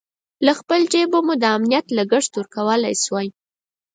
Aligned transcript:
له 0.45 0.51
خپل 0.59 0.81
جېبه 0.93 1.19
مو 1.25 1.33
د 1.41 1.43
امنیت 1.57 1.85
لګښت 1.97 2.31
ورکولای 2.35 2.93
شوای. 3.03 3.27